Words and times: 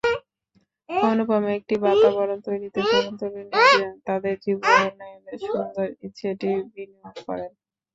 অনুপম 0.89 1.43
একটি 1.57 1.75
বাতাবরণ 1.83 2.39
তৈরিতে 2.47 2.79
তরুণ-তরুণীরা 2.83 3.63
তাদের 4.07 4.35
জীবনের 4.45 4.93
সুন্দর 5.43 5.87
ইচ্ছেটি 6.05 6.49
বিনিয়োগ 6.73 7.15
করেন। 7.27 7.51